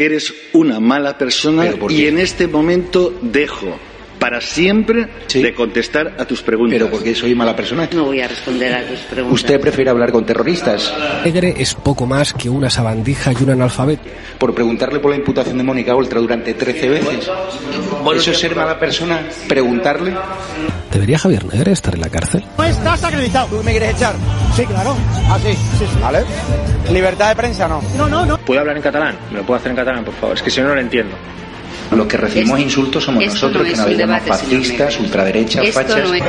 porque 0.00 0.14
eres 0.14 0.34
una 0.54 0.80
mala 0.80 1.18
persona 1.18 1.66
y 1.90 2.06
en 2.06 2.18
este 2.18 2.48
momento 2.48 3.12
dejo 3.20 3.78
para 4.18 4.40
siempre 4.40 5.08
de 5.30 5.54
contestar 5.54 6.14
a 6.18 6.24
tus 6.24 6.40
preguntas. 6.40 6.78
Pero 6.78 6.90
porque 6.90 7.14
soy 7.14 7.34
mala 7.34 7.54
persona. 7.54 7.86
No 7.92 8.04
voy 8.04 8.22
a 8.22 8.28
responder 8.28 8.72
a 8.72 8.86
tus 8.86 9.00
preguntas. 9.00 9.40
¿Usted 9.40 9.60
prefiere 9.60 9.90
hablar 9.90 10.10
con 10.10 10.24
terroristas? 10.24 10.90
Negre 11.22 11.54
es 11.58 11.74
poco 11.74 12.06
más 12.06 12.32
que 12.32 12.48
una 12.48 12.70
sabandija 12.70 13.32
y 13.38 13.42
un 13.42 13.50
analfabeto. 13.50 14.02
Por 14.38 14.54
preguntarle 14.54 15.00
por 15.00 15.10
la 15.10 15.18
imputación 15.18 15.58
de 15.58 15.64
Mónica 15.64 15.94
Oltra 15.94 16.18
durante 16.18 16.54
13 16.54 16.88
veces. 16.88 17.30
¿Eso 18.16 18.30
es 18.30 18.38
ser 18.38 18.56
mala 18.56 18.78
persona? 18.78 19.28
¿Preguntarle? 19.48 20.14
¿Debería 20.92 21.18
Javier 21.18 21.44
Negre 21.44 21.72
estar 21.72 21.94
en 21.94 22.00
la 22.00 22.08
cárcel? 22.08 22.44
No 22.58 22.64
estás 22.64 23.04
acreditado. 23.04 23.46
¿Tú 23.46 23.62
me 23.62 23.70
quieres 23.70 23.94
echar? 23.94 24.14
Sí, 24.56 24.64
claro. 24.66 24.96
¿Ah, 25.28 25.38
sí? 25.42 25.52
Sí, 25.52 25.86
sí. 25.86 25.98
¿Vale? 26.02 26.24
¿Libertad 26.90 27.28
de 27.28 27.36
prensa 27.36 27.68
no? 27.68 27.80
No, 27.96 28.08
no, 28.08 28.26
no. 28.26 28.38
¿Puedo 28.38 28.60
hablar 28.60 28.76
en 28.76 28.82
catalán? 28.82 29.16
¿Me 29.30 29.38
lo 29.38 29.46
puedo 29.46 29.58
hacer 29.60 29.70
en 29.70 29.76
catalán, 29.76 30.04
por 30.04 30.14
favor? 30.14 30.36
Es 30.36 30.42
que 30.42 30.50
si 30.50 30.60
no, 30.60 30.68
no 30.68 30.74
lo 30.74 30.80
entiendo. 30.80 31.14
Los 31.92 32.06
que 32.06 32.16
recibimos 32.16 32.58
Esto- 32.58 32.62
insultos 32.68 33.04
somos 33.04 33.24
nosotros, 33.24 33.62
no 33.66 33.70
que 33.70 33.76
nos 33.76 33.98
llamamos 33.98 34.28
fascistas, 34.28 34.98
ultraderechas, 35.00 35.64
Esto 35.64 35.80
fachas. 35.80 35.96
no 36.08 36.14
es... 36.14 36.22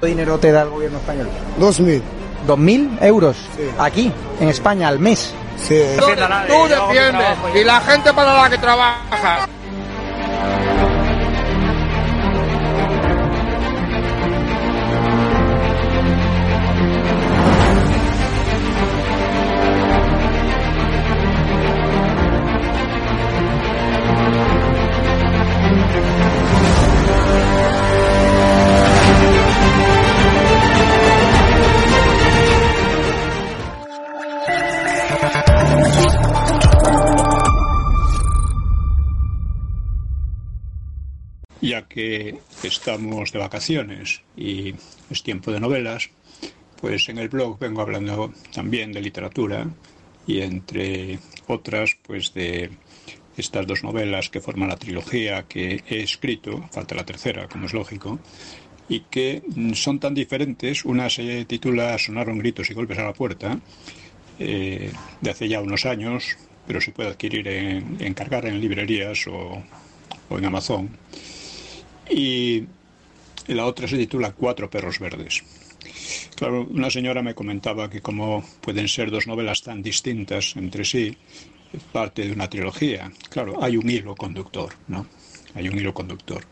¿Cuánto 0.00 0.16
dinero 0.16 0.38
te 0.38 0.50
da 0.50 0.62
el 0.62 0.70
gobierno 0.70 0.96
español? 0.96 1.28
Dos 1.58 1.78
mil. 1.78 2.02
¿Dos 2.46 2.56
mil 2.56 2.90
euros? 3.02 3.36
Aquí, 3.78 4.10
en 4.40 4.48
España, 4.48 4.88
al 4.88 4.98
mes. 4.98 5.34
Sí. 5.58 5.78
Tú 5.98 6.06
defiendes 6.06 7.36
y 7.54 7.64
la 7.64 7.80
gente 7.82 8.10
para 8.14 8.32
la 8.32 8.48
que 8.48 8.56
trabaja. 8.56 9.46
Ya 41.70 41.86
que 41.86 42.36
estamos 42.64 43.30
de 43.30 43.38
vacaciones 43.38 44.22
y 44.36 44.74
es 45.08 45.22
tiempo 45.22 45.52
de 45.52 45.60
novelas, 45.60 46.10
pues 46.80 47.08
en 47.08 47.18
el 47.18 47.28
blog 47.28 47.60
vengo 47.60 47.80
hablando 47.80 48.32
también 48.52 48.90
de 48.90 49.00
literatura 49.00 49.68
y 50.26 50.40
entre 50.40 51.20
otras, 51.46 51.96
pues 52.02 52.34
de 52.34 52.70
estas 53.36 53.68
dos 53.68 53.84
novelas 53.84 54.30
que 54.30 54.40
forman 54.40 54.70
la 54.70 54.78
trilogía 54.78 55.44
que 55.46 55.84
he 55.88 56.00
escrito, 56.00 56.68
falta 56.72 56.96
la 56.96 57.06
tercera, 57.06 57.46
como 57.46 57.66
es 57.66 57.72
lógico, 57.72 58.18
y 58.88 59.02
que 59.08 59.44
son 59.74 60.00
tan 60.00 60.12
diferentes. 60.12 60.84
Una 60.84 61.08
se 61.08 61.44
titula 61.44 61.96
Sonaron 61.98 62.38
gritos 62.38 62.68
y 62.68 62.74
golpes 62.74 62.98
a 62.98 63.04
la 63.04 63.12
puerta, 63.12 63.60
eh, 64.40 64.90
de 65.20 65.30
hace 65.30 65.48
ya 65.48 65.60
unos 65.60 65.86
años, 65.86 66.36
pero 66.66 66.80
se 66.80 66.90
puede 66.90 67.10
adquirir 67.10 67.46
en, 67.46 67.96
encargar 68.00 68.46
en 68.46 68.60
librerías 68.60 69.24
o 69.28 69.62
en 70.30 70.44
Amazon. 70.44 70.90
Y 72.10 72.64
la 73.46 73.66
otra 73.66 73.88
se 73.88 73.96
titula 73.96 74.32
Cuatro 74.32 74.68
perros 74.68 74.98
verdes. 74.98 75.42
Claro, 76.36 76.66
una 76.70 76.90
señora 76.90 77.22
me 77.22 77.34
comentaba 77.34 77.90
que 77.90 78.00
como 78.00 78.44
pueden 78.60 78.88
ser 78.88 79.10
dos 79.10 79.26
novelas 79.26 79.62
tan 79.62 79.82
distintas 79.82 80.56
entre 80.56 80.84
sí, 80.84 81.16
parte 81.92 82.26
de 82.26 82.32
una 82.32 82.48
trilogía. 82.48 83.12
Claro, 83.28 83.62
hay 83.62 83.76
un 83.76 83.88
hilo 83.88 84.14
conductor, 84.14 84.74
¿no? 84.88 85.06
Hay 85.54 85.68
un 85.68 85.78
hilo 85.78 85.94
conductor. 85.94 86.44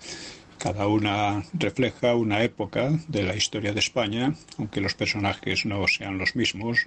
Cada 0.59 0.89
una 0.89 1.45
refleja 1.53 2.15
una 2.15 2.43
época 2.43 2.91
de 3.07 3.23
la 3.23 3.37
historia 3.37 3.73
de 3.73 3.79
España, 3.79 4.35
aunque 4.59 4.81
los 4.81 4.95
personajes 4.95 5.65
no 5.67 5.87
sean 5.87 6.19
los 6.19 6.35
mismos 6.35 6.85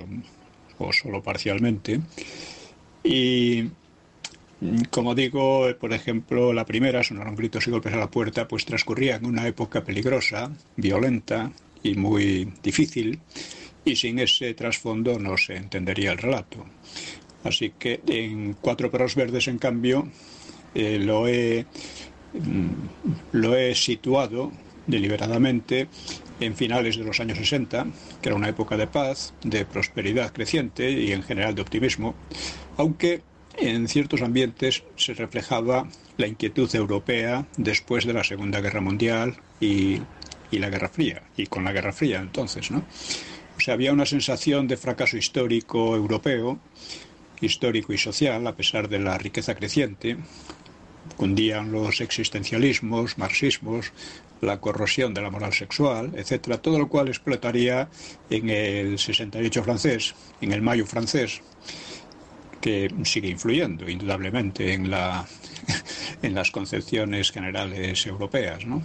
o, 0.78 0.92
solo 0.92 1.24
parcialmente. 1.24 2.02
Y 3.04 3.70
como 4.92 5.16
digo, 5.16 5.68
eh, 5.68 5.74
por 5.74 5.92
ejemplo, 5.94 6.54
la 6.54 6.66
primera, 6.66 7.04
sonaron 7.04 7.36
gritos 7.36 7.68
y 7.68 7.72
golpes 7.72 7.94
a 7.94 7.98
la 7.98 8.12
puerta, 8.12 8.48
pues 8.48 8.66
transcurría 8.66 9.16
en 9.16 9.26
una 9.26 9.48
época 9.48 9.84
peligrosa, 9.84 10.52
violenta 10.76 11.52
y 11.82 11.96
muy 11.96 12.54
difícil, 12.62 13.20
y 13.84 13.96
sin 13.96 14.20
ese 14.20 14.54
trasfondo 14.54 15.18
no 15.18 15.38
se 15.38 15.56
entendería 15.56 16.12
el 16.12 16.20
relato. 16.20 16.66
Así 17.44 17.74
que 17.78 18.02
en 18.08 18.54
Cuatro 18.54 18.92
perros 18.92 19.16
verdes, 19.16 19.48
en 19.48 19.58
cambio, 19.58 20.08
eh, 20.76 21.00
lo, 21.00 21.28
he, 21.28 21.66
mm, 22.34 22.70
lo 23.32 23.58
he 23.58 23.74
situado 23.74 24.52
deliberadamente 24.86 25.88
en 26.40 26.56
finales 26.56 26.98
de 26.98 27.04
los 27.04 27.20
años 27.20 27.40
60, 27.40 27.88
que 28.22 28.30
era 28.30 28.36
una 28.36 28.50
época 28.50 28.78
de 28.78 28.88
paz, 28.88 29.34
de 29.44 29.66
prosperidad 29.66 30.32
creciente 30.32 30.92
y 30.92 31.12
en 31.12 31.24
general 31.24 31.56
de 31.56 31.62
optimismo, 31.62 32.14
aunque 32.78 33.22
en 33.62 33.88
ciertos 33.88 34.22
ambientes 34.22 34.84
se 34.96 35.14
reflejaba 35.14 35.88
la 36.18 36.28
inquietud 36.28 36.74
europea 36.76 37.46
después 37.58 38.06
de 38.06 38.14
la 38.14 38.24
Segunda 38.24 38.60
Guerra 38.60 38.82
Mundial 38.82 39.38
y, 39.60 40.02
la 40.52 40.70
Guerra 40.70 40.90
Fría, 40.90 41.24
y 41.38 41.46
con 41.46 41.64
la 41.64 41.72
Guerra 41.72 41.94
Fría 41.94 42.20
entonces, 42.20 42.72
¿no? 42.72 42.80
O 42.80 43.72
había 43.72 43.94
una 43.94 44.08
sensación 44.08 44.68
de 44.68 44.78
fracaso 44.78 45.16
histórico 45.16 45.96
europeo, 45.96 46.60
histórico 47.40 47.94
y 47.94 47.98
social, 47.98 48.46
a 48.48 48.56
pesar 48.56 48.90
de 48.90 49.00
la 49.00 49.18
riqueza 49.18 49.56
creciente. 49.56 50.18
Cundían 51.16 51.72
los 51.72 52.02
existencialismos, 52.02 53.18
marxismos, 53.20 53.94
la 54.42 54.60
corrosión 54.60 55.14
de 55.14 55.22
la 55.22 55.30
moral 55.30 55.54
sexual, 55.54 56.12
etcétera, 56.16 56.62
todo 56.62 56.80
lo 56.80 56.90
cual 56.90 57.08
explotaría 57.10 57.90
en 58.30 58.50
el 58.50 58.98
68 58.98 59.64
francés, 59.64 60.16
en 60.42 60.52
el 60.52 60.64
mayo 60.64 60.86
francés, 60.88 61.42
que 62.62 62.90
sigue 63.04 63.30
influyendo 63.30 63.90
indudablemente 63.90 64.74
en, 64.74 64.90
la, 64.90 65.26
en 66.22 66.36
las 66.36 66.52
concepciones 66.52 67.32
generales 67.32 68.06
europeas. 68.06 68.66
¿no? 68.66 68.82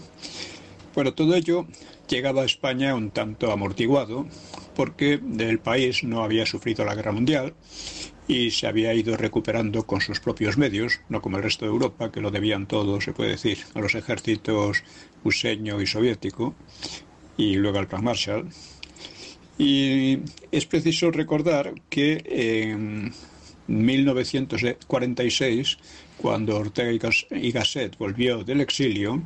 Bueno, 0.94 1.12
todo 1.14 1.34
ello 1.34 1.66
llegaba 2.08 2.42
a 2.42 2.46
España 2.46 2.94
un 2.94 3.10
tanto 3.10 3.52
amortiguado 3.52 4.26
porque 4.74 5.20
el 5.38 5.58
país 5.58 6.02
no 6.04 6.22
había 6.22 6.46
sufrido 6.46 6.84
la 6.84 6.94
guerra 6.94 7.12
mundial 7.12 7.54
y 8.28 8.50
se 8.50 8.66
había 8.66 8.92
ido 8.94 9.16
recuperando 9.16 9.86
con 9.86 10.00
sus 10.00 10.20
propios 10.20 10.58
medios, 10.58 11.00
no 11.08 11.22
como 11.22 11.36
el 11.36 11.42
resto 11.42 11.64
de 11.64 11.70
Europa, 11.70 12.10
que 12.10 12.20
lo 12.20 12.30
debían 12.30 12.66
todo, 12.66 13.00
se 13.00 13.12
puede 13.12 13.30
decir, 13.30 13.58
a 13.74 13.80
los 13.80 13.94
ejércitos 13.94 14.82
useño 15.22 15.80
y 15.80 15.86
soviético 15.86 16.54
y 17.36 17.56
luego 17.56 17.78
al 17.78 17.88
Plan 17.88 18.04
Marshall. 18.04 18.48
Y 19.58 20.18
es 20.50 20.66
preciso 20.66 21.10
recordar 21.10 21.74
que 21.88 22.22
en 22.26 23.12
1946, 23.68 25.78
cuando 26.18 26.56
Ortega 26.56 26.92
y 26.92 26.98
Gas- 26.98 27.26
y 27.30 27.52
Gasset 27.52 27.96
volvió 27.98 28.44
del 28.44 28.60
exilio, 28.60 29.22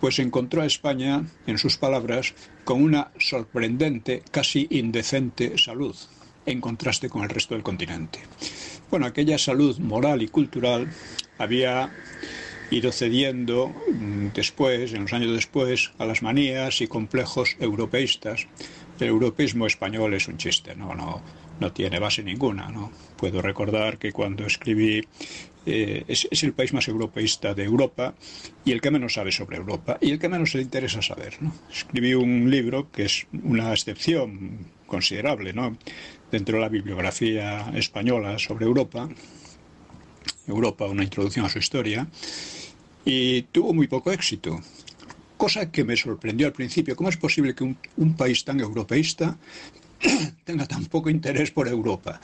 pues 0.00 0.18
encontró 0.18 0.62
a 0.62 0.66
España, 0.66 1.24
en 1.46 1.58
sus 1.58 1.78
palabras, 1.78 2.34
con 2.64 2.82
una 2.82 3.10
sorprendente, 3.18 4.22
casi 4.30 4.66
indecente 4.70 5.56
salud, 5.58 5.96
en 6.44 6.60
contraste 6.60 7.08
con 7.08 7.22
el 7.22 7.30
resto 7.30 7.54
del 7.54 7.62
continente. 7.62 8.20
Bueno, 8.90 9.06
aquella 9.06 9.38
salud 9.38 9.78
moral 9.78 10.22
y 10.22 10.28
cultural 10.28 10.88
había 11.38 11.90
ido 12.70 12.92
cediendo 12.92 13.72
mm, 13.92 14.28
después, 14.34 14.92
en 14.92 15.02
los 15.02 15.12
años 15.12 15.32
después, 15.32 15.92
a 15.98 16.06
las 16.06 16.22
manías 16.22 16.80
y 16.80 16.86
complejos 16.86 17.56
europeístas. 17.60 18.46
El 18.98 19.08
europeísmo 19.08 19.66
español 19.66 20.14
es 20.14 20.26
un 20.28 20.38
chiste, 20.38 20.74
no, 20.74 20.94
no, 20.94 21.22
no 21.60 21.72
tiene 21.72 21.98
base 21.98 22.22
ninguna. 22.22 22.68
¿no? 22.68 22.90
Puedo 23.16 23.42
recordar 23.42 23.98
que 23.98 24.12
cuando 24.12 24.46
escribí 24.46 25.06
eh, 25.66 26.04
es, 26.06 26.42
el 26.42 26.52
país 26.52 26.72
más 26.72 26.86
europeísta 26.88 27.54
de 27.54 27.64
Europa 27.64 28.14
y 28.64 28.72
el 28.72 28.80
que 28.80 28.90
menos 28.90 29.14
sabe 29.14 29.32
sobre 29.32 29.56
Europa 29.56 29.98
y 30.00 30.10
el 30.10 30.18
que 30.18 30.28
menos 30.28 30.54
le 30.54 30.62
interesa 30.62 31.02
saber. 31.02 31.36
¿no? 31.40 31.52
Escribí 31.70 32.14
un 32.14 32.50
libro 32.50 32.90
que 32.90 33.04
es 33.04 33.26
una 33.42 33.72
excepción 33.72 34.58
considerable 34.86 35.52
¿no? 35.52 35.76
dentro 36.30 36.56
de 36.56 36.62
la 36.62 36.68
bibliografía 36.68 37.72
española 37.74 38.38
sobre 38.38 38.66
Europa, 38.66 39.08
Europa, 40.46 40.86
una 40.86 41.02
introducción 41.02 41.46
a 41.46 41.48
su 41.48 41.58
historia, 41.58 42.06
y 43.04 43.42
tuvo 43.42 43.72
muy 43.72 43.88
poco 43.88 44.12
éxito. 44.12 44.60
Cosa 45.36 45.70
que 45.70 45.84
me 45.84 45.96
sorprendió 45.96 46.46
al 46.46 46.52
principio. 46.52 46.96
¿Cómo 46.96 47.10
es 47.10 47.16
posible 47.16 47.54
que 47.54 47.64
un 47.64 48.16
país 48.16 48.44
tan 48.44 48.58
europeísta 48.58 49.36
tenga 50.44 50.66
tan 50.66 50.84
poco 50.86 51.10
interés 51.10 51.50
por 51.50 51.68
Europa. 51.68 52.20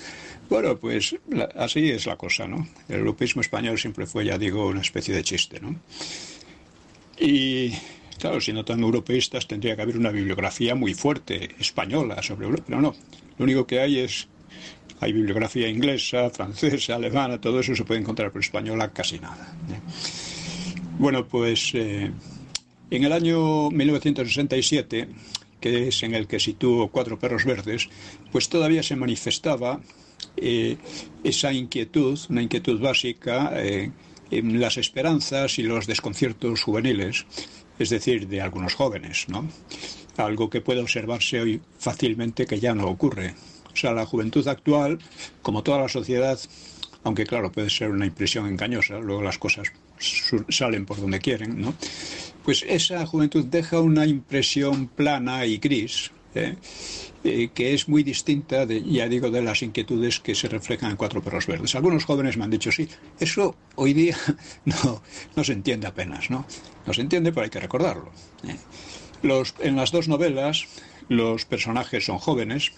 Bueno, 0.49 0.77
pues 0.77 1.17
así 1.57 1.91
es 1.91 2.07
la 2.07 2.17
cosa, 2.17 2.47
¿no? 2.47 2.67
El 2.89 3.01
europeísmo 3.01 3.41
español 3.41 3.79
siempre 3.79 4.07
fue, 4.07 4.25
ya 4.25 4.39
digo, 4.39 4.67
una 4.67 4.81
especie 4.81 5.15
de 5.15 5.23
chiste, 5.23 5.61
¿no? 5.61 5.77
Y 7.19 7.73
claro, 8.19 8.41
siendo 8.41 8.65
tan 8.65 8.81
europeístas 8.81 9.47
tendría 9.47 9.77
que 9.77 9.83
haber 9.83 9.97
una 9.97 10.11
bibliografía 10.11 10.75
muy 10.75 10.95
fuerte 10.95 11.55
española 11.59 12.23
sobre 12.23 12.47
Europa, 12.47 12.65
pero 12.67 12.81
no. 12.81 12.95
Lo 13.39 13.45
único 13.45 13.67
que 13.67 13.81
hay 13.81 14.01
es 14.01 14.29
hay 15.01 15.13
bibliografía 15.13 15.69
inglesa, 15.69 16.31
francesa, 16.31 16.95
alemana, 16.95 17.41
todo 17.41 17.59
eso 17.59 17.75
se 17.75 17.85
puede 17.85 18.01
encontrar, 18.01 18.31
por 18.31 18.41
española 18.41 18.93
casi 18.93 19.19
nada. 19.19 19.53
¿eh? 19.69 19.81
Bueno, 20.99 21.27
pues 21.27 21.73
eh, 21.75 22.13
en 22.89 23.05
el 23.05 23.13
año 23.13 23.69
1967 23.71 25.09
que 25.63 25.89
es 25.89 26.03
en 26.03 26.15
el 26.15 26.27
que 26.27 26.41
sitúo 26.41 26.89
Cuatro 26.89 27.19
Perros 27.19 27.47
Verdes, 27.47 27.89
pues 28.31 28.51
todavía 28.51 28.83
se 28.83 28.97
manifestaba 28.97 29.81
eh, 30.37 30.77
esa 31.25 31.53
inquietud, 31.53 32.19
una 32.29 32.43
inquietud 32.43 32.81
básica 32.81 33.53
eh, 33.55 33.91
en 34.31 34.61
las 34.61 34.77
esperanzas 34.77 35.59
y 35.59 35.63
los 35.63 35.87
desconciertos 35.87 36.63
juveniles, 36.63 37.25
es 37.79 37.91
decir, 37.91 38.29
de 38.29 38.41
algunos 38.41 38.75
jóvenes, 38.75 39.27
¿no? 39.29 39.49
Algo 40.17 40.51
que 40.51 40.61
puede 40.61 40.81
observarse 40.81 41.41
hoy 41.41 41.61
fácilmente 41.79 42.47
que 42.47 42.61
ya 42.61 42.75
no 42.75 42.87
ocurre. 42.89 43.35
O 43.73 43.77
sea, 43.77 43.93
la 43.93 44.05
juventud 44.05 44.47
actual, 44.49 44.99
como 45.43 45.63
toda 45.63 45.81
la 45.81 45.89
sociedad, 45.89 46.39
aunque 47.05 47.25
claro, 47.25 47.53
puede 47.53 47.71
ser 47.71 47.91
una 47.91 48.07
impresión 48.07 48.47
engañosa, 48.47 48.99
luego 48.99 49.23
las 49.23 49.39
cosas 49.39 49.73
salen 50.49 50.87
por 50.87 51.01
donde 51.01 51.21
quieren, 51.21 51.61
¿no? 51.61 51.75
Pues 52.45 52.65
esa 52.69 53.05
juventud 53.07 53.45
deja 53.47 53.81
una 53.81 54.07
impresión 54.07 54.89
plana 54.89 55.47
y 55.47 55.59
gris, 55.59 56.11
¿eh? 56.35 56.57
Eh, 57.25 57.51
que 57.55 57.73
es 57.73 57.89
muy 57.89 58.03
distinta, 58.03 58.67
de, 58.67 58.83
ya 58.83 59.09
digo, 59.09 59.31
de 59.31 59.43
las 59.43 59.63
inquietudes 59.63 60.19
que 60.19 60.35
se 60.35 60.49
reflejan 60.49 60.91
en 60.91 60.97
Cuatro 60.97 61.23
Perros 61.23 61.47
Verdes. 61.47 61.75
Algunos 61.77 62.05
jóvenes 62.05 62.37
me 62.37 62.43
han 62.43 62.51
dicho, 62.51 62.73
sí, 62.73 62.89
eso 63.21 63.55
hoy 63.77 63.93
día 63.93 64.17
no, 64.65 65.03
no 65.37 65.45
se 65.45 65.53
entiende 65.53 65.87
apenas, 65.87 66.31
¿no? 66.31 66.45
No 66.85 66.93
se 66.93 67.01
entiende, 67.01 67.31
pero 67.31 67.45
hay 67.45 67.51
que 67.51 67.61
recordarlo. 67.61 68.11
¿eh? 68.47 68.57
Los, 69.23 69.55
en 69.61 69.77
las 69.77 69.93
dos 69.93 70.09
novelas, 70.09 70.67
los 71.09 71.45
personajes 71.45 72.07
son 72.07 72.19
jóvenes. 72.19 72.73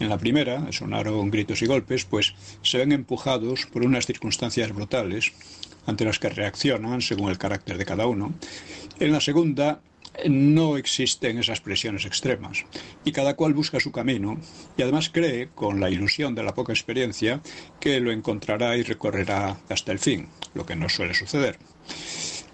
En 0.00 0.08
la 0.08 0.16
primera, 0.16 0.72
sonaron 0.72 1.30
gritos 1.30 1.60
y 1.60 1.66
golpes, 1.66 2.06
pues 2.06 2.34
se 2.62 2.78
ven 2.78 2.92
empujados 2.92 3.66
por 3.66 3.84
unas 3.84 4.06
circunstancias 4.06 4.72
brutales 4.72 5.32
ante 5.86 6.04
las 6.04 6.18
que 6.18 6.28
reaccionan 6.28 7.00
según 7.00 7.30
el 7.30 7.38
carácter 7.38 7.78
de 7.78 7.84
cada 7.84 8.06
uno. 8.06 8.32
En 9.00 9.12
la 9.12 9.20
segunda 9.20 9.80
no 10.28 10.76
existen 10.76 11.38
esas 11.38 11.60
presiones 11.60 12.04
extremas 12.04 12.64
y 13.04 13.12
cada 13.12 13.34
cual 13.34 13.54
busca 13.54 13.80
su 13.80 13.92
camino 13.92 14.38
y 14.76 14.82
además 14.82 15.10
cree, 15.10 15.48
con 15.54 15.80
la 15.80 15.90
ilusión 15.90 16.34
de 16.34 16.42
la 16.42 16.54
poca 16.54 16.72
experiencia, 16.72 17.40
que 17.80 18.00
lo 18.00 18.12
encontrará 18.12 18.76
y 18.76 18.82
recorrerá 18.82 19.58
hasta 19.68 19.92
el 19.92 19.98
fin, 19.98 20.28
lo 20.54 20.66
que 20.66 20.76
no 20.76 20.88
suele 20.88 21.14
suceder. 21.14 21.58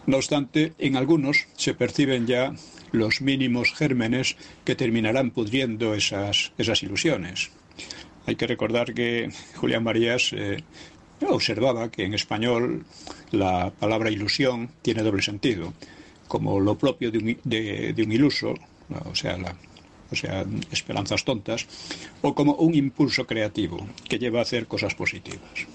No 0.07 0.17
obstante, 0.17 0.73
en 0.79 0.97
algunos 0.97 1.47
se 1.57 1.75
perciben 1.75 2.27
ya 2.27 2.55
los 2.93 3.21
mínimos 3.21 3.75
gérmenes 3.75 4.37
que 4.65 4.75
terminarán 4.75 5.31
pudriendo 5.31 5.95
esas, 5.95 6.53
esas 6.57 6.83
ilusiones. 6.83 7.51
Hay 8.27 8.37
que 8.37 8.47
recordar 8.47 8.95
que 8.95 9.31
Julián 9.57 9.85
Marías 9.85 10.33
eh, 10.33 10.59
observaba 11.27 11.91
que 11.91 12.05
en 12.05 12.15
español 12.15 12.85
la 13.31 13.71
palabra 13.71 14.11
ilusión 14.11 14.71
tiene 14.83 15.03
doble 15.03 15.23
sentido, 15.23 15.73
como 16.29 16.61
lo 16.61 16.79
propio 16.79 17.11
de 17.11 17.19
un, 17.19 18.13
iluso, 18.13 18.55
o 19.05 19.15
sea, 19.15 20.47
esperanzas 20.71 21.25
tontas, 21.25 21.67
o 22.23 22.35
como 22.35 22.55
un 22.55 22.75
impulso 22.75 23.27
creativo 23.27 23.87
que 24.09 24.19
lleva 24.19 24.39
a 24.39 24.43
hacer 24.43 24.67
cosas 24.67 24.95
positivas. 24.95 25.67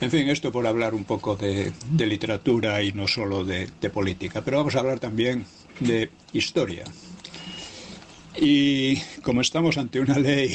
En 0.00 0.10
fin, 0.10 0.28
esto 0.28 0.52
por 0.52 0.66
hablar 0.66 0.94
un 0.94 1.04
poco 1.04 1.36
de, 1.36 1.72
literatura 1.96 2.82
y 2.82 2.92
no 2.92 3.08
solo 3.08 3.44
de, 3.44 3.68
política, 3.92 4.42
pero 4.44 4.58
vamos 4.58 4.76
a 4.76 4.80
hablar 4.80 5.00
también 5.00 5.46
de 5.80 6.10
historia. 6.32 6.84
Y 8.38 8.96
como 9.22 9.40
estamos 9.40 9.78
ante 9.78 9.98
una 9.98 10.18
ley 10.18 10.54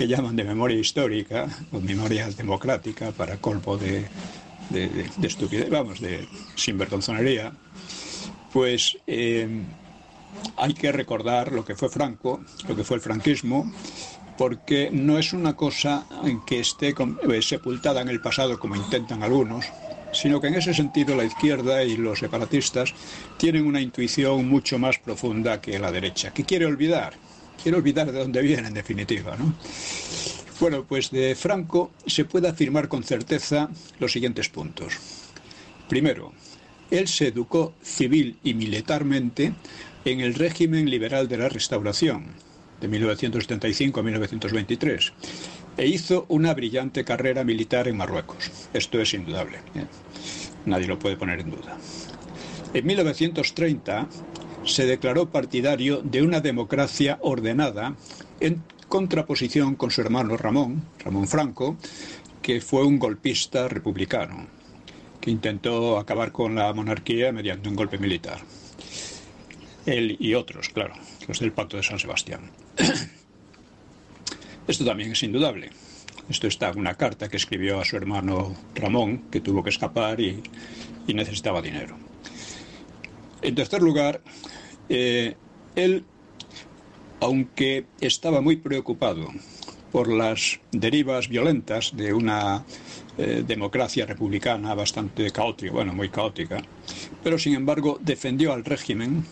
que 0.00 0.08
llaman 0.08 0.34
de 0.34 0.44
memoria 0.44 0.78
histórica 0.80 1.46
o 1.76 1.78
memoria 1.78 2.24
democrática 2.32 3.12
para 3.12 3.36
colpo 3.36 3.76
de, 3.76 4.08
de, 4.70 4.88
estupidez, 5.28 5.68
vamos, 5.68 6.00
de 6.00 6.24
sinvergonzonería, 6.54 7.52
pues 8.50 8.96
eh, 9.06 9.46
hay 10.56 10.72
que 10.72 10.90
recordar 10.90 11.52
lo 11.52 11.66
que 11.66 11.74
fue 11.74 11.90
Franco, 11.90 12.40
lo 12.66 12.74
que 12.74 12.82
fue 12.82 12.96
el 12.96 13.02
franquismo, 13.02 13.70
porque 14.38 14.88
no 14.90 15.18
es 15.18 15.34
una 15.34 15.52
cosa 15.54 16.06
que 16.46 16.60
esté 16.60 16.94
eh, 16.96 17.42
sepultada 17.42 18.00
en 18.00 18.08
el 18.08 18.22
pasado 18.22 18.58
como 18.58 18.76
intentan 18.76 19.22
algunos, 19.22 19.66
sino 20.12 20.40
que 20.40 20.46
en 20.46 20.54
ese 20.54 20.72
sentido 20.72 21.14
la 21.14 21.24
izquierda 21.24 21.84
y 21.84 21.98
los 21.98 22.20
separatistas 22.20 22.94
tienen 23.36 23.66
una 23.66 23.82
intuición 23.82 24.48
mucho 24.48 24.78
más 24.78 24.98
profunda 24.98 25.60
que 25.60 25.78
la 25.78 25.92
derecha, 25.92 26.32
que 26.32 26.44
quiere 26.44 26.64
olvidar 26.64 27.12
quiero 27.62 27.78
olvidar 27.78 28.10
de 28.10 28.18
dónde 28.18 28.42
viene 28.42 28.68
en 28.68 28.74
definitiva. 28.74 29.36
¿no? 29.36 29.54
Bueno, 30.60 30.84
pues 30.84 31.10
de 31.10 31.34
Franco 31.34 31.90
se 32.06 32.24
puede 32.24 32.48
afirmar 32.48 32.88
con 32.88 33.02
certeza 33.02 33.70
los 33.98 34.12
siguientes 34.12 34.48
puntos. 34.48 34.94
Primero, 35.88 36.32
él 36.90 37.08
se 37.08 37.28
educó 37.28 37.74
civil 37.82 38.38
y 38.42 38.54
militarmente 38.54 39.54
en 40.04 40.20
el 40.20 40.34
régimen 40.34 40.90
liberal 40.90 41.28
de 41.28 41.38
la 41.38 41.48
Restauración, 41.48 42.26
de 42.80 42.88
1975 42.88 44.00
a 44.00 44.02
1923, 44.02 45.12
e 45.76 45.86
hizo 45.86 46.26
una 46.28 46.52
brillante 46.54 47.04
carrera 47.04 47.44
militar 47.44 47.88
en 47.88 47.96
Marruecos. 47.96 48.50
Esto 48.72 49.00
es 49.00 49.14
indudable. 49.14 49.58
¿eh? 49.74 49.86
Nadie 50.66 50.86
lo 50.86 50.98
puede 50.98 51.16
poner 51.16 51.40
en 51.40 51.50
duda. 51.50 51.78
En 52.72 52.86
1930 52.86 54.08
se 54.64 54.86
declaró 54.86 55.30
partidario 55.30 56.02
de 56.02 56.22
una 56.22 56.40
democracia 56.40 57.18
ordenada 57.22 57.94
en 58.40 58.62
contraposición 58.88 59.76
con 59.76 59.90
su 59.90 60.00
hermano 60.00 60.36
Ramón, 60.36 60.82
Ramón 60.98 61.28
Franco, 61.28 61.76
que 62.42 62.60
fue 62.60 62.84
un 62.84 62.98
golpista 62.98 63.68
republicano, 63.68 64.46
que 65.20 65.30
intentó 65.30 65.98
acabar 65.98 66.32
con 66.32 66.54
la 66.54 66.72
monarquía 66.72 67.32
mediante 67.32 67.68
un 67.68 67.76
golpe 67.76 67.98
militar. 67.98 68.38
Él 69.86 70.16
y 70.18 70.34
otros, 70.34 70.68
claro, 70.68 70.94
los 71.26 71.38
del 71.38 71.52
Pacto 71.52 71.76
de 71.76 71.82
San 71.82 71.98
Sebastián. 71.98 72.50
Esto 74.66 74.84
también 74.84 75.12
es 75.12 75.22
indudable. 75.22 75.70
Esto 76.28 76.46
está 76.46 76.68
en 76.68 76.78
una 76.78 76.94
carta 76.94 77.28
que 77.28 77.36
escribió 77.36 77.80
a 77.80 77.84
su 77.84 77.96
hermano 77.96 78.54
Ramón, 78.74 79.30
que 79.30 79.40
tuvo 79.40 79.64
que 79.64 79.70
escapar 79.70 80.20
y, 80.20 80.42
y 81.06 81.14
necesitaba 81.14 81.60
dinero. 81.60 81.96
En 83.42 83.54
tercer 83.54 83.82
lugar, 83.82 84.20
eh, 84.88 85.34
él, 85.76 86.04
aunque 87.20 87.86
estaba 88.00 88.40
muy 88.40 88.56
preocupado 88.56 89.28
por 89.92 90.08
las 90.08 90.60
derivas 90.72 91.28
violentas 91.28 91.96
de 91.96 92.12
una 92.12 92.64
eh, 93.18 93.42
democracia 93.46 94.06
republicana 94.06 94.74
bastante 94.74 95.30
caótica, 95.30 95.72
bueno, 95.72 95.92
muy 95.92 96.08
caótica, 96.10 96.62
pero 97.24 97.38
sin 97.38 97.54
embargo 97.54 97.98
defendió 98.00 98.52
al 98.52 98.64
régimen 98.64 99.24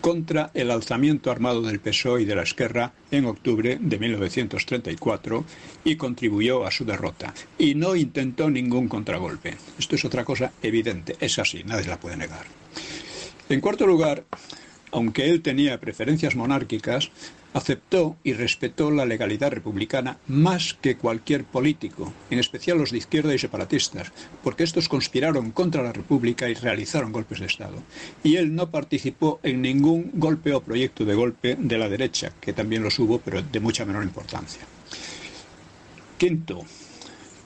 contra 0.00 0.50
el 0.54 0.70
alzamiento 0.70 1.30
armado 1.30 1.62
del 1.62 1.80
PSOE 1.80 2.22
y 2.22 2.24
de 2.24 2.36
la 2.36 2.42
Esquerra 2.42 2.92
en 3.10 3.26
octubre 3.26 3.78
de 3.80 3.98
1934 3.98 5.44
y 5.84 5.96
contribuyó 5.96 6.64
a 6.64 6.70
su 6.70 6.84
derrota. 6.84 7.34
Y 7.58 7.74
no 7.74 7.96
intentó 7.96 8.48
ningún 8.48 8.88
contragolpe. 8.88 9.56
Esto 9.78 9.96
es 9.96 10.04
otra 10.04 10.24
cosa 10.24 10.52
evidente, 10.62 11.16
es 11.18 11.38
así, 11.38 11.64
nadie 11.64 11.88
la 11.88 11.98
puede 11.98 12.16
negar. 12.16 12.65
En 13.48 13.60
cuarto 13.60 13.86
lugar, 13.86 14.24
aunque 14.90 15.30
él 15.30 15.40
tenía 15.40 15.78
preferencias 15.78 16.34
monárquicas, 16.34 17.12
aceptó 17.54 18.16
y 18.24 18.32
respetó 18.32 18.90
la 18.90 19.06
legalidad 19.06 19.52
republicana 19.52 20.18
más 20.26 20.74
que 20.74 20.96
cualquier 20.96 21.44
político, 21.44 22.12
en 22.28 22.40
especial 22.40 22.76
los 22.78 22.90
de 22.90 22.98
izquierda 22.98 23.34
y 23.34 23.38
separatistas, 23.38 24.12
porque 24.42 24.64
estos 24.64 24.88
conspiraron 24.88 25.52
contra 25.52 25.84
la 25.84 25.92
República 25.92 26.48
y 26.50 26.54
realizaron 26.54 27.12
golpes 27.12 27.38
de 27.38 27.46
Estado. 27.46 27.82
Y 28.24 28.34
él 28.34 28.54
no 28.54 28.70
participó 28.72 29.38
en 29.44 29.62
ningún 29.62 30.10
golpe 30.14 30.52
o 30.52 30.60
proyecto 30.60 31.04
de 31.04 31.14
golpe 31.14 31.56
de 31.56 31.78
la 31.78 31.88
derecha, 31.88 32.32
que 32.40 32.52
también 32.52 32.82
los 32.82 32.98
hubo, 32.98 33.20
pero 33.20 33.42
de 33.42 33.60
mucha 33.60 33.84
menor 33.84 34.02
importancia. 34.02 34.62
Quinto, 36.18 36.64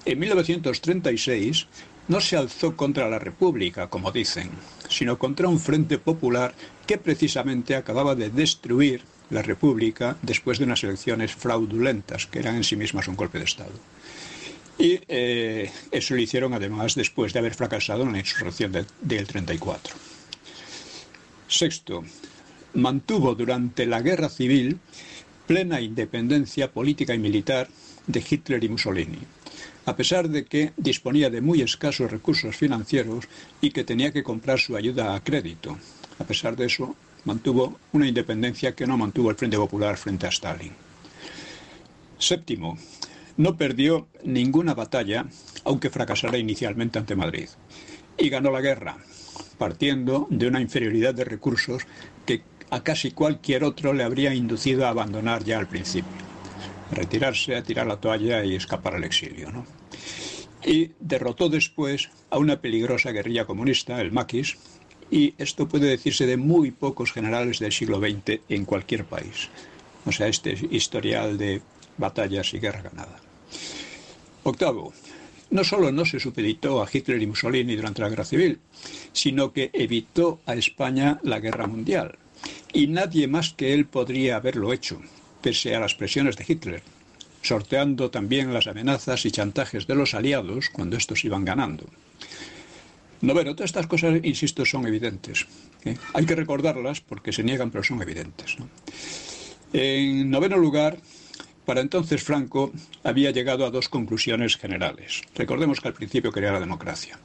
en 0.07 0.19
1936 0.19 1.67
no 2.11 2.21
se 2.21 2.37
alzó 2.37 2.77
contra 2.77 3.09
la 3.09 3.21
República, 3.21 3.89
como 3.89 4.11
dicen, 4.11 4.51
sino 4.89 5.17
contra 5.17 5.47
un 5.47 5.61
frente 5.61 5.97
popular 5.97 6.53
que 6.85 6.99
precisamente 6.99 7.77
acababa 7.77 8.17
de 8.17 8.31
destruir 8.31 9.03
la 9.31 9.43
República 9.43 10.17
después 10.21 10.59
de 10.59 10.65
unas 10.65 10.83
elecciones 10.83 11.33
fraudulentas, 11.33 12.27
que 12.27 12.41
eran 12.41 12.57
en 12.57 12.65
sí 12.65 12.75
mismas 12.75 13.07
un 13.07 13.15
golpe 13.15 13.39
de 13.39 13.45
Estado. 13.45 13.71
Y 14.77 14.99
eh, 15.07 15.71
eso 15.93 16.15
lo 16.15 16.21
hicieron 16.21 16.53
además 16.53 16.97
después 16.97 17.33
de 17.33 17.39
haber 17.39 17.55
fracasado 17.55 18.03
en 18.03 18.13
la 18.13 18.19
insurrección 18.19 18.73
del 18.73 19.27
34. 19.29 19.95
Sexto, 21.47 22.03
mantuvo 22.75 23.37
durante 23.37 23.87
la 23.87 24.03
guerra 24.03 24.29
civil 24.29 24.81
plena 25.47 25.81
independencia 25.81 26.73
política 26.73 27.15
y 27.15 27.19
militar 27.19 27.69
de 28.09 28.25
Hitler 28.29 28.65
y 28.65 28.69
Mussolini, 28.69 29.19
a 29.87 29.97
pesar 29.97 30.29
de 30.29 30.45
que 30.45 30.73
disponía 30.77 31.31
de 31.31 31.41
muy 31.41 31.63
escasos 31.63 32.11
recursos 32.11 32.57
financieros 32.57 33.27
y 33.61 33.71
que 33.71 33.85
tenía 33.85 34.13
que 34.13 34.23
comprar 34.23 34.59
su 34.59 34.77
ayuda 34.77 35.15
a 35.15 35.25
crédito. 35.25 35.79
A 36.19 36.25
pesar 36.25 36.57
de 36.57 36.67
eso, 36.67 36.95
mantuvo 37.25 37.79
una 37.93 38.07
independencia 38.07 38.75
que 38.75 38.87
no 38.87 38.97
mantuvo 38.97 39.31
el 39.31 39.37
Frente 39.37 39.57
Popular 39.57 39.97
frente 39.97 40.27
a 40.27 40.31
Stalin. 40.31 40.73
Séptimo, 42.19 42.79
no 43.37 43.57
perdió 43.57 44.09
ninguna 44.25 44.75
batalla, 44.75 45.27
aunque 45.65 45.91
fracasara 45.91 46.39
inicialmente 46.39 46.99
ante 46.99 47.17
Madrid, 47.17 47.49
y 48.19 48.29
ganó 48.29 48.51
la 48.51 48.61
guerra, 48.61 48.99
partiendo 49.57 50.27
de 50.31 50.47
una 50.47 50.61
inferioridad 50.61 51.15
de 51.15 51.25
recursos 51.25 51.85
que 52.27 52.43
a 52.71 52.83
casi 52.83 53.11
cualquier 53.11 53.65
otro 53.65 53.93
le 53.93 54.05
habría 54.05 54.35
inducido 54.35 54.87
a 54.87 54.91
abandonar 54.91 55.45
ya 55.45 55.59
al 55.59 55.67
principio, 55.67 56.11
retirarse, 56.93 57.57
a 57.57 57.63
tirar 57.63 57.87
la 57.87 58.01
toalla 58.01 58.45
y 58.45 58.55
escapar 58.55 58.95
al 58.95 59.05
exilio. 59.05 59.51
¿no? 59.51 59.67
Y 60.65 60.91
derrotó 61.01 61.49
después 61.49 62.11
a 62.31 62.39
una 62.39 62.61
peligrosa 62.61 63.13
guerrilla 63.13 63.47
comunista, 63.47 64.01
el 64.01 64.13
maquis, 64.13 64.57
y 65.11 65.35
esto 65.39 65.69
puede 65.69 65.89
decirse 65.89 66.27
de 66.27 66.37
muy 66.37 66.71
pocos 66.71 67.13
generales 67.13 67.59
del 67.59 67.73
siglo 67.73 67.99
XX 67.99 68.41
en 68.49 68.65
cualquier 68.65 69.05
país. 69.05 69.49
O 70.07 70.13
sea, 70.13 70.29
este 70.29 70.57
historial 70.71 71.37
de 71.37 71.63
batallas 71.99 72.55
y 72.55 72.59
guerra 72.59 72.83
ganada. 72.83 73.17
Octavo, 74.43 74.93
no 75.51 75.65
solo 75.65 75.91
no 75.91 76.05
se 76.05 76.21
supeditó 76.21 76.83
a 76.83 76.89
Hitler 76.91 77.21
y 77.21 77.27
Mussolini 77.27 77.75
durante 77.75 78.03
la 78.03 78.09
guerra 78.09 78.25
civil, 78.25 78.61
sino 79.13 79.53
que 79.53 79.71
evitó 79.73 80.41
a 80.47 80.55
España 80.55 81.19
la 81.23 81.41
guerra 81.41 81.67
mundial. 81.67 82.19
Y 82.73 82.87
nadie 82.87 83.27
más 83.27 83.53
que 83.53 83.75
él 83.75 83.87
podría 83.87 84.37
haberlo 84.37 84.73
hecho, 84.73 85.01
pese 85.43 85.75
a 85.75 85.81
las 85.81 85.95
presiones 85.95 86.37
de 86.37 86.45
Hitler, 86.47 86.83
sorteando 87.43 88.11
también 88.11 88.53
las 88.53 88.67
amenazas 88.67 89.25
y 89.27 89.31
chantajes 89.31 89.87
de 89.87 89.95
los 89.95 90.15
aliados 90.15 90.71
cuando 90.71 90.97
estos 90.97 91.25
iban 91.25 91.45
ganando. 91.45 91.85
Noveno, 93.23 93.55
todas 93.55 93.71
estas 93.71 93.87
cosas, 93.87 94.21
insisto, 94.23 94.65
son 94.65 94.87
evidentes. 94.87 95.47
¿eh? 95.85 95.97
Hay 96.15 96.25
que 96.25 96.35
recordarlas 96.35 97.01
porque 97.01 97.33
se 97.33 97.43
niegan, 97.43 97.71
pero 97.71 97.85
son 97.85 98.01
evidentes. 98.01 98.57
En 99.73 100.31
noveno 100.31 100.57
lugar, 100.57 100.99
para 101.67 101.83
entonces 101.83 102.23
Franco 102.23 102.73
había 103.05 103.31
llegado 103.31 103.67
a 103.67 103.71
dos 103.71 103.89
conclusiones 103.89 104.57
generales. 104.57 105.23
Recordemos 105.35 105.81
que 105.81 105.89
al 105.89 105.95
principio 105.95 106.33
quería 106.33 106.53
la 106.53 106.61
democracia, 106.61 107.19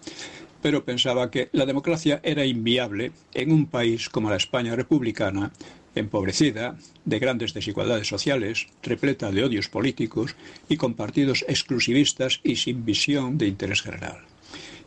pero 0.62 0.84
pensaba 0.84 1.32
que 1.32 1.50
la 1.54 1.66
democracia 1.66 2.20
era 2.24 2.46
inviable 2.46 3.12
en 3.34 3.52
un 3.52 3.66
país 3.66 4.10
como 4.10 4.30
la 4.30 4.36
España 4.36 4.76
republicana, 4.76 5.52
empobrecida, 5.96 6.78
de 7.06 7.20
grandes 7.20 7.54
desigualdades 7.54 8.08
sociales, 8.08 8.68
repleta 8.84 9.32
de 9.32 9.44
odios 9.44 9.70
políticos 9.70 10.36
y 10.70 10.78
con 10.78 10.94
partidos 10.94 11.46
exclusivistas 11.48 12.42
y 12.44 12.58
sin 12.58 12.86
visión 12.86 13.38
de 13.38 13.48
interés 13.48 13.82
general. 13.82 14.20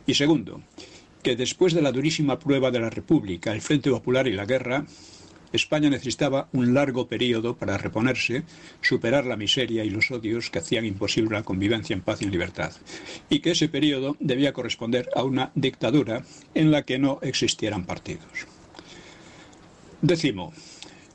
Y 0.05 0.13
segundo, 0.13 0.61
que 1.23 1.35
después 1.35 1.73
de 1.73 1.81
la 1.81 1.91
durísima 1.91 2.39
prueba 2.39 2.71
de 2.71 2.79
la 2.79 2.89
República, 2.89 3.51
el 3.51 3.61
Frente 3.61 3.89
Popular 3.89 4.27
y 4.27 4.33
la 4.33 4.45
guerra, 4.45 4.85
España 5.51 5.89
necesitaba 5.89 6.47
un 6.53 6.73
largo 6.73 7.07
periodo 7.07 7.57
para 7.57 7.77
reponerse, 7.77 8.43
superar 8.81 9.25
la 9.25 9.35
miseria 9.35 9.83
y 9.83 9.89
los 9.89 10.11
odios 10.11 10.49
que 10.49 10.59
hacían 10.59 10.85
imposible 10.85 11.35
la 11.35 11.43
convivencia 11.43 11.95
en 11.95 12.01
paz 12.01 12.21
y 12.21 12.25
en 12.25 12.31
libertad, 12.31 12.71
y 13.29 13.39
que 13.39 13.51
ese 13.51 13.67
periodo 13.67 14.15
debía 14.19 14.53
corresponder 14.53 15.09
a 15.15 15.23
una 15.23 15.51
dictadura 15.55 16.23
en 16.53 16.71
la 16.71 16.83
que 16.83 16.99
no 16.99 17.19
existieran 17.21 17.85
partidos. 17.85 18.47
Décimo, 20.01 20.53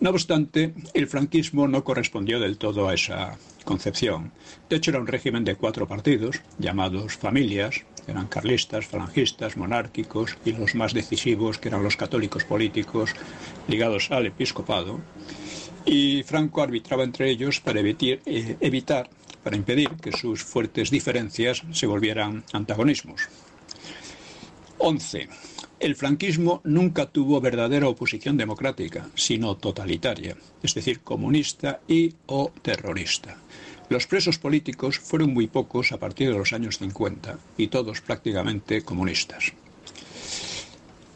no 0.00 0.10
obstante, 0.10 0.74
el 0.92 1.06
franquismo 1.06 1.68
no 1.68 1.84
correspondió 1.84 2.40
del 2.40 2.58
todo 2.58 2.88
a 2.88 2.94
esa 2.94 3.38
concepción. 3.64 4.32
De 4.68 4.76
hecho, 4.76 4.90
era 4.90 5.00
un 5.00 5.06
régimen 5.06 5.44
de 5.44 5.56
cuatro 5.56 5.86
partidos, 5.88 6.40
llamados 6.58 7.16
familias, 7.16 7.84
eran 8.06 8.26
carlistas, 8.26 8.86
falangistas, 8.86 9.56
monárquicos 9.56 10.36
y 10.44 10.52
los 10.52 10.74
más 10.74 10.92
decisivos, 10.92 11.58
que 11.58 11.68
eran 11.68 11.82
los 11.82 11.96
católicos 11.96 12.44
políticos 12.44 13.14
ligados 13.68 14.10
al 14.10 14.26
episcopado. 14.26 15.00
Y 15.86 16.22
Franco 16.22 16.62
arbitraba 16.62 17.04
entre 17.04 17.30
ellos 17.30 17.60
para 17.60 17.80
eh, 17.80 18.56
evitar, 18.60 19.08
para 19.42 19.56
impedir 19.56 19.90
que 20.02 20.12
sus 20.12 20.42
fuertes 20.42 20.90
diferencias 20.90 21.62
se 21.72 21.86
volvieran 21.86 22.44
antagonismos. 22.52 23.28
11. 24.78 25.28
El 25.84 25.96
franquismo 25.96 26.62
nunca 26.64 27.04
tuvo 27.04 27.42
verdadera 27.42 27.88
oposición 27.88 28.38
democrática, 28.38 29.06
sino 29.14 29.58
totalitaria, 29.58 30.34
es 30.62 30.74
decir, 30.74 31.00
comunista 31.00 31.80
y 31.86 32.14
o 32.24 32.50
terrorista. 32.62 33.36
Los 33.90 34.06
presos 34.06 34.38
políticos 34.38 34.98
fueron 34.98 35.34
muy 35.34 35.46
pocos 35.46 35.92
a 35.92 35.98
partir 35.98 36.32
de 36.32 36.38
los 36.38 36.54
años 36.54 36.78
50 36.78 37.38
y 37.58 37.66
todos 37.66 38.00
prácticamente 38.00 38.80
comunistas. 38.80 39.52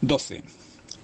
12. 0.02 0.42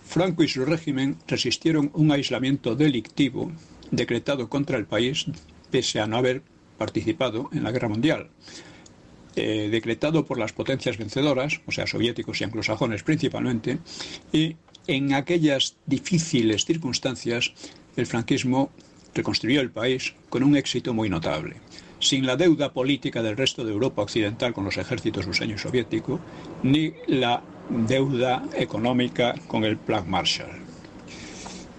Franco 0.05 0.43
y 0.43 0.49
su 0.49 0.67
régimen 0.67 1.17
resistieron 1.27 1.91
un 1.95 2.13
aislamiento 2.13 2.77
delictivo 2.77 3.51
decretado 3.91 4.51
contra 4.51 4.77
el 4.77 4.85
país 4.85 5.25
pese 5.71 6.01
a 6.01 6.07
no 6.07 6.19
haber 6.19 6.43
participado 6.77 7.49
en 7.55 7.65
la 7.65 7.73
guerra 7.73 7.89
mundial. 7.89 8.29
Eh, 9.37 9.69
decretado 9.69 10.25
por 10.25 10.39
las 10.39 10.53
potencias 10.53 10.97
vencedoras, 10.97 11.61
o 11.67 11.73
sea, 11.73 11.89
soviéticos 11.89 12.41
y 12.41 12.45
anglosajones 12.45 13.03
principalmente, 13.03 13.79
y 14.33 14.55
en 14.87 15.13
aquellas 15.13 15.75
difíciles 15.87 16.65
circunstancias 16.65 17.53
el 17.97 18.07
franquismo 18.07 18.71
reconstruyó 19.13 19.61
el 19.61 19.73
país 19.73 20.15
con 20.29 20.45
un 20.45 20.57
éxito 20.57 20.95
muy 20.95 21.09
notable. 21.09 21.57
Sin 21.99 22.27
la 22.27 22.37
deuda 22.37 22.73
política 22.73 23.23
del 23.23 23.37
resto 23.37 23.65
de 23.65 23.73
Europa 23.73 24.03
occidental 24.03 24.53
con 24.53 24.65
los 24.65 24.77
ejércitos 24.77 25.25
ruso 25.25 25.45
soviético, 25.57 26.21
ni 26.63 26.93
la 27.09 27.43
deuda 27.69 28.45
económica 28.57 29.35
con 29.49 29.65
el 29.65 29.79
Plan 29.79 30.09
Marshall. 30.09 30.61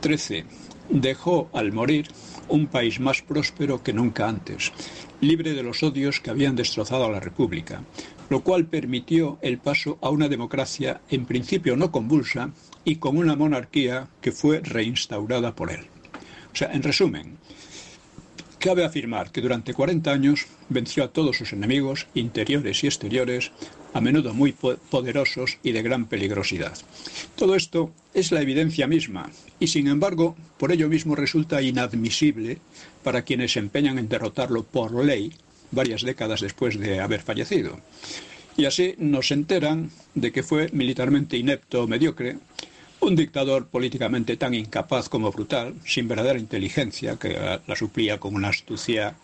13. 0.02 0.46
Dejó 0.90 1.50
al 1.54 1.72
morir 1.72 2.10
un 2.48 2.68
país 2.68 3.00
más 3.00 3.22
próspero 3.22 3.82
que 3.82 3.94
nunca 3.94 4.28
antes, 4.28 4.72
libre 5.20 5.54
de 5.54 5.64
los 5.64 5.84
odios 5.84 6.20
que 6.20 6.30
habían 6.30 6.56
destrozado 6.56 7.06
a 7.06 7.12
la 7.12 7.20
República, 7.20 7.84
lo 8.30 8.42
cual 8.42 8.68
permitió 8.68 9.38
el 9.42 9.60
paso 9.60 9.98
a 10.02 10.10
una 10.10 10.28
democracia 10.28 11.02
en 11.10 11.26
principio 11.26 11.76
no 11.76 11.92
convulsa 11.92 12.52
y 12.84 12.98
con 12.98 13.18
una 13.18 13.36
monarquía 13.36 14.08
que 14.22 14.32
fue 14.32 14.62
reinstaurada 14.62 15.56
por 15.56 15.72
él. 15.72 15.90
O 16.54 16.58
sea, 16.58 16.72
en 16.72 16.84
resumen, 16.84 17.38
cabe 18.66 18.84
afirmar 18.84 19.32
que 19.32 19.42
durante 19.42 19.76
40 19.76 20.12
años 20.12 20.48
venció 20.70 21.04
a 21.04 21.10
todos 21.10 21.38
sus 21.38 21.54
enemigos, 21.54 22.08
interiores 22.16 22.84
y 22.84 22.88
exteriores, 22.88 23.52
a 23.94 24.02
menudo 24.02 24.34
muy 24.34 24.54
poderosos 24.54 25.60
y 25.62 25.72
de 25.72 25.84
gran 25.84 26.08
peligrosidad. 26.08 26.76
Todo 27.36 27.54
esto 27.54 27.94
es 28.16 28.32
la 28.32 28.42
evidencia 28.42 28.88
misma 28.88 29.30
y, 29.60 29.68
sin 29.68 29.88
embargo, 29.88 30.36
por 30.58 30.72
ello 30.72 30.90
mismo 30.90 31.16
resulta 31.16 31.62
inadmisible 31.62 32.58
para 33.04 33.22
quienes 33.22 33.52
se 33.52 33.60
empeñan 33.60 34.00
en 34.00 34.10
derrotarlo 34.10 34.64
por 34.64 35.06
ley 35.06 35.32
varias 35.70 36.02
décadas 36.02 36.42
después 36.42 36.80
de 36.80 37.00
haber 37.02 37.22
fallecido. 37.22 37.80
Y 38.58 38.66
así 38.66 38.96
nos 38.98 39.30
enteran 39.30 39.92
de 40.16 40.32
que 40.32 40.42
fue 40.42 40.70
militarmente 40.74 41.38
inepto 41.38 41.84
o 41.84 41.88
mediocre, 41.88 42.38
un 43.06 43.16
dictador 43.16 43.68
políticamente 43.68 44.36
tan 44.36 44.54
incapaz 44.56 45.10
como 45.10 45.32
brutal, 45.32 45.76
sin 45.86 46.08
verdadera 46.08 46.40
inteligencia, 46.40 47.18
que 47.18 47.34
la, 47.34 47.76
suplía 47.76 48.20
con 48.20 48.34
una 48.34 48.50
astucia 48.50 49.16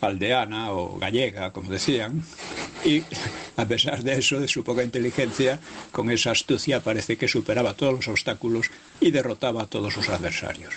aldeana 0.00 0.72
o 0.72 0.98
gallega, 0.98 1.52
como 1.52 1.70
decían, 1.70 2.24
y 2.84 3.02
a 3.56 3.64
pesar 3.66 4.02
de 4.02 4.18
eso, 4.18 4.40
de 4.40 4.48
su 4.48 4.64
poca 4.64 4.82
inteligencia, 4.82 5.60
con 5.92 6.10
esa 6.10 6.32
astucia 6.32 6.80
parece 6.80 7.16
que 7.16 7.28
superaba 7.28 7.74
todos 7.74 7.94
los 7.94 8.08
obstáculos 8.08 8.70
y 9.00 9.12
derrotaba 9.12 9.62
a 9.62 9.66
todos 9.66 9.94
sus 9.94 10.08
adversarios. 10.08 10.74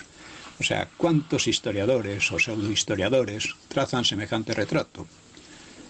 O 0.60 0.62
sea, 0.62 0.88
¿cuántos 0.96 1.48
historiadores 1.48 2.30
o 2.30 2.38
pseudohistoriadores 2.38 3.56
trazan 3.66 4.04
semejante 4.04 4.54
retrato? 4.54 5.08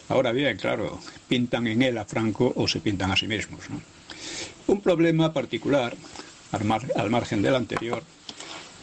Ahora 0.08 0.32
bien, 0.32 0.56
claro, 0.56 1.00
pintan 1.28 1.66
en 1.66 1.82
él 1.82 1.98
a 1.98 2.06
Franco 2.06 2.52
o 2.56 2.66
se 2.66 2.80
pintan 2.80 3.10
a 3.10 3.16
sí 3.16 3.26
mismos. 3.26 3.64
Un 4.66 4.80
problema 4.80 5.32
particular 5.32 5.94
al, 6.54 7.10
margen 7.10 7.42
del 7.42 7.54
anterior, 7.54 8.02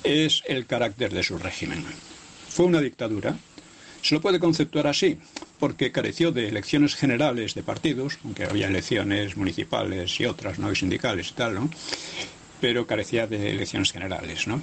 es 0.04 0.44
el 0.48 0.66
carácter 0.66 1.14
de 1.14 1.24
su 1.24 1.38
régimen. 1.38 1.86
Fue 2.50 2.66
una 2.66 2.82
dictadura, 2.82 3.36
se 4.02 4.16
lo 4.16 4.22
puede 4.22 4.40
conceptuar 4.40 4.88
así, 4.88 5.18
porque 5.60 5.92
careció 5.92 6.32
de 6.32 6.48
elecciones 6.48 6.96
generales 6.96 7.54
de 7.54 7.64
partidos, 7.64 8.18
aunque 8.24 8.46
había 8.46 8.68
elecciones 8.68 9.38
municipales 9.38 10.20
y 10.20 10.26
otras, 10.26 10.60
¿no? 10.60 10.72
y 10.72 10.76
sindicales 10.76 11.30
y 11.30 11.34
tal, 11.34 11.54
¿no? 11.56 11.70
pero 12.60 12.88
carecía 12.88 13.28
de 13.28 13.52
elecciones 13.52 13.92
generales. 13.92 14.48
¿no? 14.48 14.62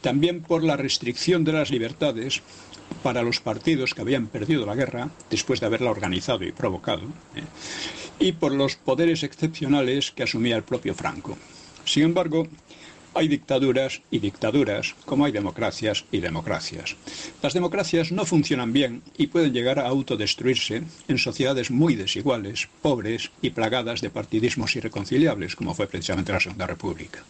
también 0.00 0.42
por 0.42 0.62
la 0.62 0.76
restricción 0.76 1.44
de 1.44 1.52
las 1.52 1.70
libertades 1.70 2.42
para 3.02 3.22
los 3.22 3.40
partidos 3.40 3.94
que 3.94 4.00
habían 4.00 4.26
perdido 4.28 4.64
la 4.64 4.74
guerra 4.74 5.10
después 5.28 5.60
de 5.60 5.66
haberla 5.66 5.90
organizado 5.90 6.44
y 6.44 6.52
provocado, 6.52 7.02
¿eh? 7.34 7.42
y 8.18 8.32
por 8.32 8.52
los 8.52 8.76
poderes 8.76 9.22
excepcionales 9.22 10.10
que 10.12 10.22
asumía 10.22 10.56
el 10.56 10.62
propio 10.62 10.94
Franco. 10.94 11.36
Sin 11.86 12.02
embargo, 12.02 12.46
Hay 13.16 13.28
dictaduras 13.28 14.02
y 14.10 14.18
dictaduras, 14.18 14.94
como 15.06 15.24
hay 15.24 15.32
democracias 15.32 16.04
y 16.12 16.18
democracias. 16.18 16.96
Las 17.42 17.54
democracias 17.54 18.12
no 18.12 18.26
funcionan 18.26 18.74
bien 18.74 19.00
y 19.16 19.28
pueden 19.28 19.54
llegar 19.54 19.78
a 19.78 19.88
autodestruirse 19.88 20.82
en 21.08 21.16
sociedades 21.16 21.70
muy 21.70 21.94
desiguales, 21.94 22.68
pobres 22.82 23.30
y 23.40 23.48
plagadas 23.48 24.02
de 24.02 24.10
partidismos 24.10 24.76
irreconciliables, 24.76 25.56
como 25.56 25.72
fue 25.72 25.86
precisamente 25.86 26.30
la 26.30 26.40
Segunda 26.40 26.66
República. 26.66 27.24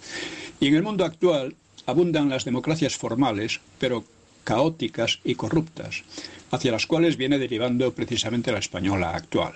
Y 0.59 0.67
en 0.67 0.75
el 0.75 0.83
mundo 0.83 1.05
actual 1.05 1.55
abundan 1.87 2.31
las 2.31 2.45
democracias 2.45 2.97
formales, 2.97 3.61
pero 3.79 4.05
caóticas 4.43 5.21
y 5.23 5.37
corruptas, 5.37 6.03
hacia 6.51 6.73
las 6.73 6.89
cuales 6.89 7.17
viene 7.17 7.39
derivando 7.39 7.95
precisamente 7.95 8.51
la 8.51 8.59
española 8.59 9.11
actual. 9.11 9.53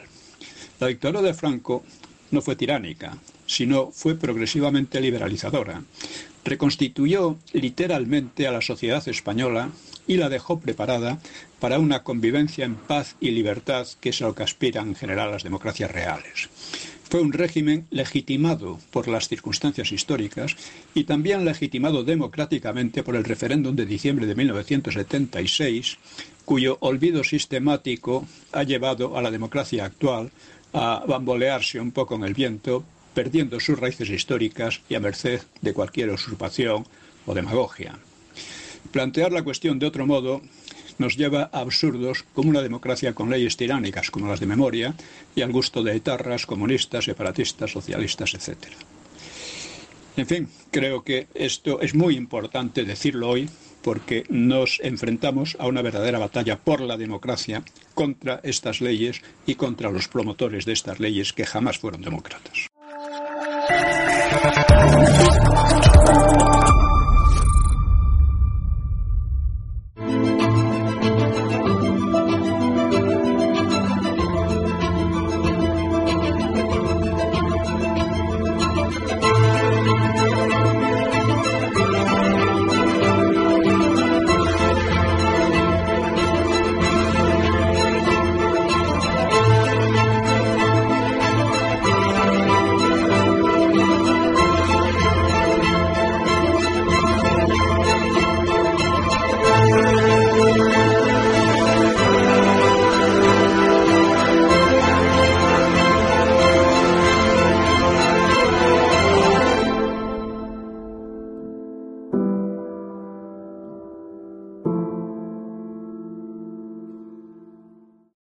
La 0.79 0.87
dictadura 0.87 1.23
de 1.23 1.35
Franco 1.35 1.83
no 2.31 2.43
fue 2.43 2.57
tiránica, 2.57 3.19
sino 3.47 3.91
fue 3.91 4.15
progresivamente 4.15 5.01
liberalizadora. 5.01 5.83
Reconstituyó 6.45 7.37
literalmente 7.53 8.47
a 8.47 8.53
la 8.53 8.63
sociedad 8.63 9.07
española 9.09 9.71
y 10.07 10.17
la 10.17 10.29
dejó 10.29 10.61
preparada 10.61 11.21
para 11.61 11.79
una 11.79 12.03
convivencia 12.03 12.65
en 12.65 12.75
paz 12.75 13.17
y 13.21 13.31
libertad 13.31 13.87
que 14.01 14.11
es 14.11 14.23
a 14.23 14.27
lo 14.27 14.35
que 14.35 14.43
aspiran 14.43 14.89
en 14.89 14.95
general 14.95 15.31
las 15.31 15.43
democracias 15.43 15.91
reales. 15.91 16.49
Fue 17.11 17.21
un 17.21 17.33
régimen 17.33 17.89
legitimado 17.91 18.79
por 18.93 19.09
las 19.09 19.29
circunstancias 19.29 19.91
históricas 19.91 20.55
y 20.95 21.05
también 21.05 21.45
legitimado 21.45 22.05
democráticamente 22.05 23.03
por 23.03 23.17
el 23.17 23.25
referéndum 23.25 23.75
de 23.75 23.85
diciembre 23.85 24.27
de 24.27 24.37
1976, 24.37 25.99
cuyo 26.45 26.79
olvido 26.81 27.25
sistemático 27.25 28.29
ha 28.53 28.63
llevado 28.63 29.19
a 29.19 29.23
la 29.23 29.33
democracia 29.33 29.85
actual 29.85 30.31
a 30.73 31.05
bambolearse 31.07 31.81
un 31.81 31.93
poco 31.93 32.15
en 32.15 32.25
el 32.25 32.35
viento, 32.35 32.85
perdiendo 33.15 33.59
sus 33.61 33.79
raíces 33.79 34.09
históricas 34.09 34.81
y 34.89 34.95
a 34.95 35.01
merced 35.01 35.43
de 35.61 35.73
cualquier 35.73 36.11
usurpación 36.11 36.87
o 37.27 37.35
demagogia. 37.35 37.99
Plantear 38.93 39.33
la 39.33 39.43
cuestión 39.43 39.79
de 39.79 39.87
otro 39.87 40.07
modo 40.07 40.43
nos 40.99 41.17
lleva 41.17 41.49
a 41.53 41.61
absurdos 41.61 42.25
como 42.35 42.51
una 42.51 42.63
democracia 42.63 43.15
con 43.15 43.31
leyes 43.31 43.57
tiránicas 43.57 44.11
como 44.11 44.29
las 44.29 44.41
de 44.41 44.47
memoria 44.47 44.95
y 45.35 45.43
al 45.43 45.53
gusto 45.53 45.83
de 45.83 45.97
etarras, 45.97 46.47
comunistas, 46.47 47.05
separatistas, 47.05 47.71
socialistas, 47.71 48.35
etc. 48.35 48.57
En 50.17 50.27
fin, 50.27 50.49
creo 50.71 51.03
que 51.03 51.29
esto 51.35 51.81
es 51.81 51.95
muy 51.95 52.17
importante 52.17 52.85
decirlo 52.85 53.31
hoy 53.31 53.49
porque 53.83 54.25
nos 54.29 54.81
enfrentamos 54.83 55.57
a 55.59 55.67
una 55.67 55.83
verdadera 55.83 56.19
batalla 56.19 56.59
por 56.59 56.81
la 56.81 56.97
democracia 56.97 57.63
contra 57.95 58.41
estas 58.43 58.81
leyes 58.81 59.23
y 59.47 59.57
contra 59.57 59.91
los 59.91 60.09
promotores 60.09 60.65
de 60.65 60.73
estas 60.73 61.01
leyes 61.01 61.33
que 61.33 61.47
jamás 61.47 61.79
fueron 61.79 62.03
demócratas. 62.03 62.70